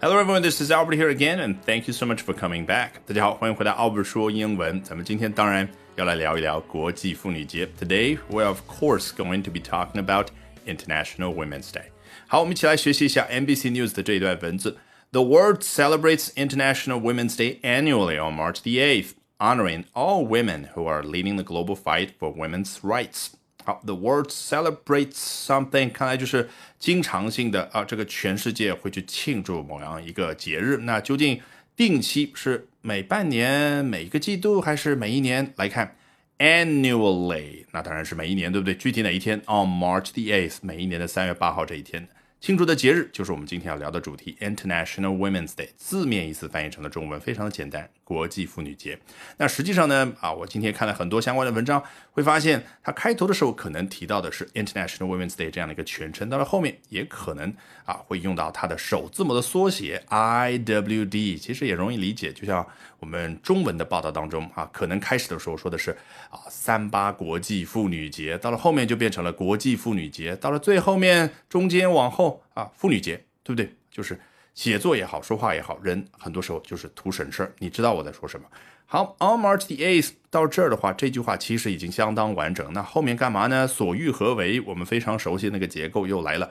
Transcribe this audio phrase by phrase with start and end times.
[0.00, 2.94] Hello everyone, this is Albert here again, and thank you so much for coming back.
[3.06, 4.82] 大家好，欢迎回到 Albert 说英文。
[4.82, 7.68] 咱们今天当然要来聊一聊国际妇女节。
[7.78, 10.28] Today we're of course going to be talking about
[10.66, 11.84] International Women's Day.
[12.26, 14.78] 好，我们一起来学习一下 NBC News 的这一段文字。
[15.12, 21.02] The world celebrates International Women's Day annually on March the 8th, honoring all women who are
[21.02, 23.32] leading the global fight for women's rights.
[23.67, 26.49] 好，the world celebrates something，看来就是
[26.79, 30.77] 经常性的啊，这个全世界会去庆祝某样一个节日。
[30.83, 31.41] 那究竟
[31.75, 35.51] 定期是每半年、每一个季度，还是每一年？
[35.57, 35.97] 来看
[36.37, 38.73] ，annually，那当然是每一年，对不对？
[38.73, 42.07] 具体哪一天？On March the eighth，每一年的三月八号这一天。
[42.39, 45.69] 庆祝的节日就是我们今天要聊的主题，International Women's Day。
[45.75, 48.97] 字面意思翻译成了中文非常的简单，国际妇女节。
[49.37, 57.51] 那实际上呢，啊，我今天看了很多相关的文章，会发现它开头的时候可能提到的是 International Women's Day 这样的一个全称，到了后面也可能
[57.85, 61.39] 啊会用到它的首字母的缩写 IWD。
[61.39, 62.65] 其实也容易理解，就像
[62.99, 65.89] 我们中文的报道当中啊，可能开始的时候说的是
[66.29, 72.26] 啊三八国际妇女节，到了后面就变成了国际妇女节，到了最后面中间往后。
[72.53, 73.71] 啊，妇女节，对不对？
[73.91, 74.19] 就是
[74.53, 77.51] 写作也好，说话也好，人很多时候就是图省事儿。
[77.59, 78.45] 你知道我在说什么？
[78.85, 82.71] 好，On March the eighth 到这儿的话，这句话其实已经相当完整。
[82.71, 83.67] 那后面干嘛呢？
[83.67, 84.61] 所欲何为？
[84.61, 86.49] 我们非常熟悉那个结构又来了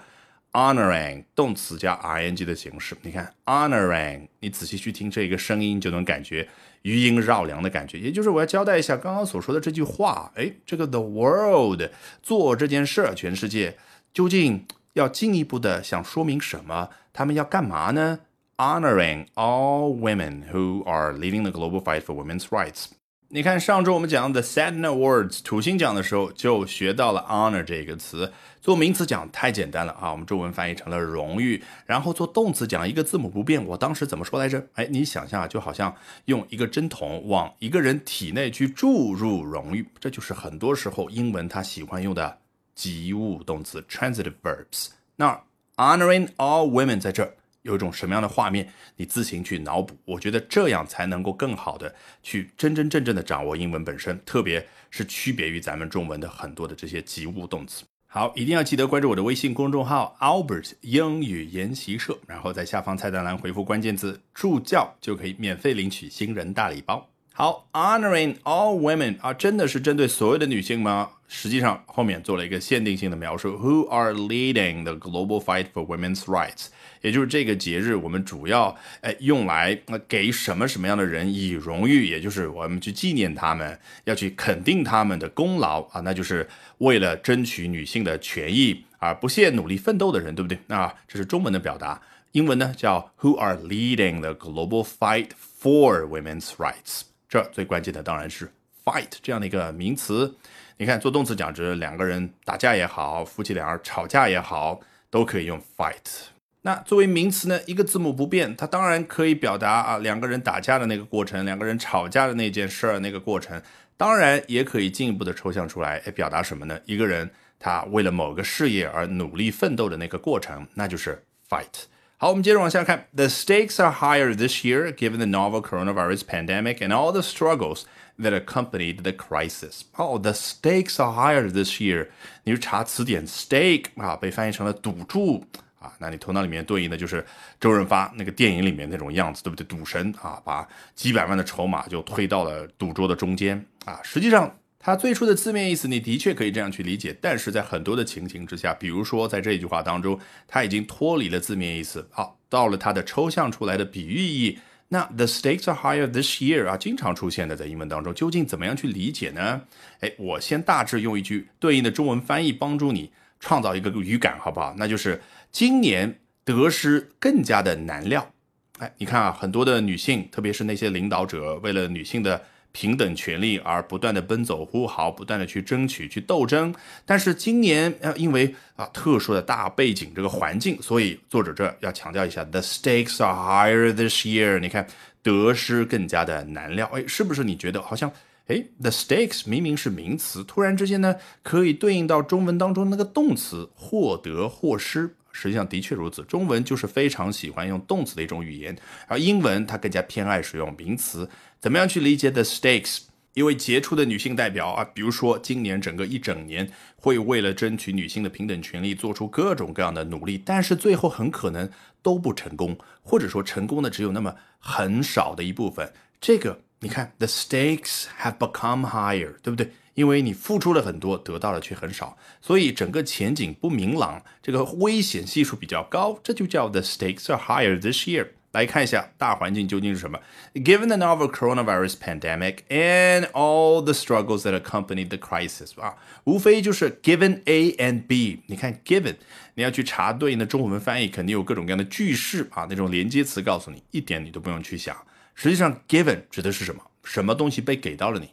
[0.52, 2.94] ，honoring 动词加 ing 的形式。
[3.00, 6.46] 你看，honoring，你仔细去听这个声音，就能感觉
[6.82, 7.98] 余音绕梁的感觉。
[7.98, 10.30] 也就是我要交代一下刚刚所说的这句话。
[10.34, 11.82] 哎，这个 the world
[12.22, 13.78] 做这件事儿，全世界
[14.12, 14.66] 究竟？
[14.96, 16.88] 要进一步的想说明什么？
[17.12, 18.20] 他们要干嘛呢
[18.56, 22.86] ？Honoring all women who are leading the global fight for women's rights。
[23.28, 28.32] 你看，上周我们讲的 Saturn Awards 土星奖的时候，就学到了 honor 这个词。
[28.62, 31.62] 做名词讲太简单了啊，我们中文翻译成了荣誉。
[31.84, 34.64] 然后做动词讲一个字母不变，我当时怎么说来着？
[34.76, 42.38] 哎，你想象啊，就好像用一个针筒往一个人体内去注入荣誉，这就是很多时候英文他喜欢用的。
[42.76, 44.90] 及物动词 transitive verbs。
[45.16, 45.42] 那
[45.74, 48.72] honoring all women 在这儿有一种什么样的画面？
[48.94, 49.96] 你自行去脑补。
[50.04, 51.92] 我觉得这样才能够更好的
[52.22, 57.84] 去真真正正的掌握英文本身，特别是区别于咱们中文的很多的这些及物动词。
[58.06, 67.08] 好，一定要记得关注我的微信公众号 Albert 英语研习社，然后在下方菜单栏回复关键字助教，就可以免费领取新人大礼包。
[67.38, 71.10] 好，honoring all women 啊，真的是针对所有的女性吗？
[71.28, 76.68] 实际上后面做了一个限定性的描述，who are leading the global fight for women's rights，
[77.02, 86.48] 也就是这个节日我们主要哎用来给什么什么样的人以荣誉，也就是我们去纪念他们，要去肯定他们的功劳啊，那就是
[86.78, 90.58] 为了争取女性的权益而不懈努力奋斗的人，对不对？
[90.74, 92.00] 啊，这是中文的表达，
[92.32, 95.28] 英文呢叫 who are leading the global fight
[95.60, 97.02] for women's rights。
[97.28, 98.50] 这最关键的当然是
[98.84, 100.36] fight 这样的一个名词。
[100.76, 106.26] 你看，做动词讲指两个人打架也好，夫妻俩吵架也好，都可以用 fight。
[106.62, 113.62] 那作为名词呢，一个字母不变，它当然可以表达啊两个人打架的那个过程，两个人吵架的那件事儿那个过程。
[113.96, 116.78] 当然也可以进一步的抽象出来，哎，表达什么呢？
[116.84, 121.84] 一个人他为了某个事业而努力奋斗的那个过程，那就是 fight。
[122.18, 123.08] 好，我们接着往下看。
[123.14, 127.82] The stakes are higher this year given the novel coronavirus pandemic and all the struggles
[128.18, 129.82] that accompanied the crisis.
[129.96, 132.08] 哦，the stakes are higher this year。
[132.44, 135.44] 你去查词典，stake 啊被翻译成了赌注
[135.78, 137.22] 啊，那你头脑里面对应的就是
[137.60, 139.66] 周润发那个电影里面那种样子，对不对？
[139.66, 144.50] 赌神啊，把几百万的筹码就推到了赌桌的中间啊，实际上。
[144.86, 150.16] 它最初的字面意思，你的确可以这样去理解，但是在很多的情形之下，比如说在这句话当中，
[150.46, 154.56] 它已经脱离了字面意思，好，到了它的抽象出来的比喻意义。
[154.86, 159.60] 那 the stakes are higher this year 啊，经常出现的在英文当中，究竟怎么样去理解呢？
[159.98, 163.10] 哎，我先大致用一句对应的中文翻译帮助你
[163.40, 164.72] 创造一个语感，好不好？
[164.78, 165.20] 那就是
[165.50, 168.30] 今年得失更加的难料。
[168.78, 172.40] 哎，你看啊，很多的女性，特别是那些领导者，为了女性的。
[172.76, 176.74] 平等权利而不断的奔走呼号，不断的去争取、去斗争。
[177.06, 184.58] 但是今年呃，因为啊特殊的大背景这个环境，所以作者这要强调一下：the stakes are higher this year。
[184.58, 184.86] 你看
[185.22, 186.86] 得失更加的难料。
[186.92, 188.12] 哎，是不是你觉得好像
[188.48, 195.14] 哎，the stakes 明明是名词，突然之间呢可以对应到中文当中那个动词获得或失？
[195.36, 198.74] 实际上的确如此，中文就是非常喜欢用动词的一种语言，
[199.06, 201.28] 而英文它更加偏爱使用名词。
[201.60, 203.00] 怎么样去理解 the stakes？
[203.34, 206.66] 一位杰出的女性代表啊，比如说今年整个一整年
[206.96, 211.68] 会为了争取女性的平等权利做出各种各样的努力，但是最后很可能
[212.00, 215.92] 都不成功，或者说成功的只有那么很少的一部分。
[216.18, 219.70] 这个你看，the stakes have become higher，对不对？
[219.96, 228.28] 因为你付出了很多，得到的却很少，所以整个前景不明朗，这个危险系数比较高，这就叫 the stakes are higher this year。
[228.52, 230.18] 来看一下大环境究竟是什么。
[230.54, 238.06] Given the novel coronavirus pandemic and all the struggles that accompanied the crisis，啊，无非就是 given A and
[238.06, 238.40] B。
[238.46, 239.16] 你看 given，
[239.54, 244.94] 你要去查对应的中文翻译，肯定有各种各样的句式啊，那种连接词告诉你，一点你都不用去想。
[245.34, 246.82] 实际上，given 指的是什么？
[247.04, 248.30] 什么东西被给到了你？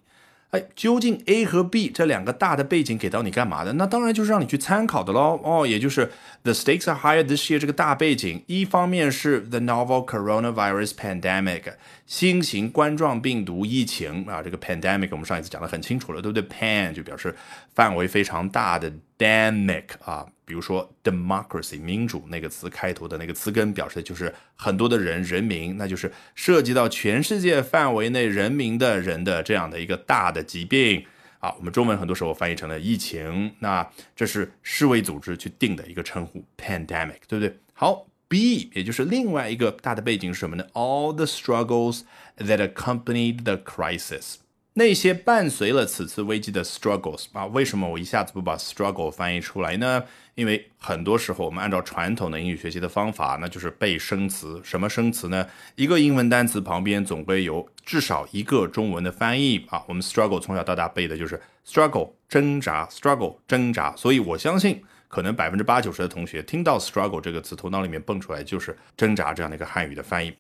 [0.54, 3.74] 哎，究竟 A 和 B 这两个大的背景给到你干嘛的？
[3.74, 5.40] 那当然就是让你去参考的喽。
[5.44, 6.12] 哦，也就是
[6.44, 11.64] The stakes are higher this year 这个大背景，一方面是 The novel coronavirus pandemic
[12.14, 17.36] 新型冠状病毒疫情啊，这个 pandemic 我们上一次讲的很清楚了，对不对？pan 就表示
[17.74, 20.24] 范围非常大的 demic 啊。
[20.46, 31.04] 比如说，democracy 民主那个词开头的那个词根，表示的就是很多的人人民，那就是涉及到全世界范围内人民的人的这样的一个大的疾病
[31.40, 31.52] 啊。
[31.58, 37.58] 我们中文很多时候翻译成了疫情，那这是世卫组织去定的一个称呼，pandemic，对不对？
[37.74, 42.00] 好，B 也就是另外一个大的背景是什么呢？All the struggles
[42.40, 44.38] that accompanied the crisis。
[44.74, 50.04] 那些伴随了此次危机的 struggles 啊，为什么我一下子不把 struggle 翻译出来呢？
[50.34, 54.60] 因为很多时候我们按照传统的英语学习的方法，那就是背生词。
[54.64, 55.46] 什么生词呢？
[55.76, 59.84] 一个英文单词旁边总归有至少一个中文的翻译啊。
[59.88, 63.96] 我们 struggle 从小到大背的就是 struggle 挣扎，struggle 挣扎。
[63.96, 70.36] 所以我相信，可能百分之八九十的同学听到 struggle 这个词，头脑里面蹦出来就是挣扎这样的一个汉语的翻译。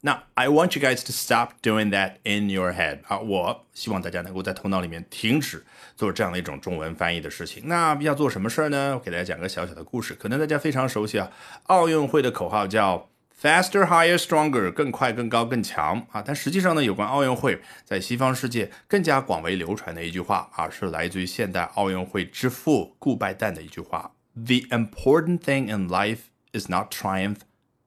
[0.00, 3.20] 那 I want you guys to stop doing that in your head 啊！
[3.20, 5.64] 我希望大家能够在头脑里面停止
[5.94, 7.68] 做这样的一种中文翻译的事情。
[7.68, 8.94] 那要做什么事儿呢？
[8.94, 11.30] 我给大家讲个小小的故事，可能大家非常熟悉啊。
[11.68, 13.08] 奥运会的口号叫
[13.40, 16.20] Faster, Higher, Stronger，更快、更高、更强啊！
[16.20, 26.18] 但实际上呢，有关奥运会在西方世界更加广为流传的一句话啊，是来自于现代奥运会之父顾拜旦的一句话：The important thing in life
[26.52, 27.38] is not triumph,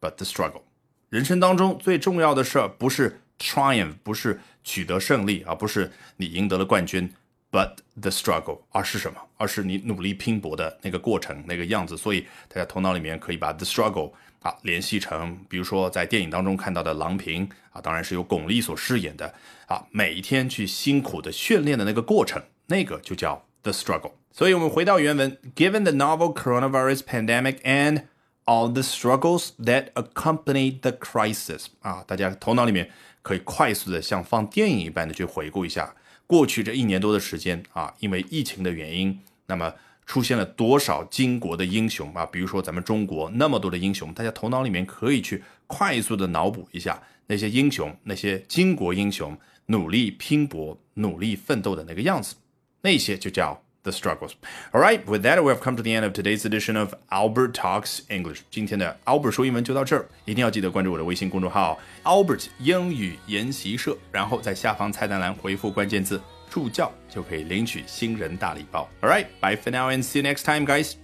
[0.02, 0.64] but the struggle。
[1.10, 7.12] 人生当中最重要的事儿不是 triumph，不是取得胜利而不是你赢得了冠军
[7.52, 9.20] ，but the struggle，而是什么？
[9.38, 11.98] 而是你努力拼搏的那个过程，那个样子。
[11.98, 14.12] 所以大家头脑里面可以把 the struggle
[14.42, 19.34] 啊联系成，比如说在电影当中看到的郎平啊，当然是由巩俐所饰演的
[19.68, 24.12] 啊，每一天去辛苦的训练的那个过程，那个就叫 the struggle。
[24.32, 28.04] 所以我们回到原文，Given the novel coronavirus pandemic and
[28.46, 32.90] all the struggles that accompany the crisis 啊，大家头脑里面
[33.22, 35.94] 可以快速的像放电影一般的去回顾一下
[36.26, 39.74] 过去这一年多的时间啊，因为疫情的原因，那么
[40.06, 42.26] 出现了多少巾帼的英雄啊？
[42.26, 52.36] 比如说咱们中国那么多的英雄，大家头脑里面可以去快速的脑补一下那些英雄，那些巾帼英雄努力拼搏、努力奋斗的那个样子，
[52.82, 53.62] 那些就叫。
[53.83, 54.33] the struggles.
[54.73, 57.53] All right, with that, we have come to the end of today's edition of Albert
[57.53, 58.41] Talks English.
[58.51, 68.89] 今天的 Albert 说英文就到这儿，一定要记得关注我的微信公众号 Albert 英语研习社，然后在下方菜单栏回复关键字“助教”就可以领取新人大礼包。
[69.03, 70.95] All right, bye for now and see you next time, guys.